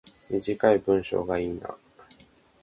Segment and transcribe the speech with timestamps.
[0.31, 1.77] 短い文章がいいな